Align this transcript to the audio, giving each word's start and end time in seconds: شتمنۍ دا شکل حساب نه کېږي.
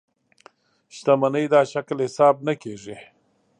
شتمنۍ 0.95 1.45
دا 1.53 1.61
شکل 1.73 1.97
حساب 2.07 2.35
نه 2.47 2.53
کېږي. 2.61 2.97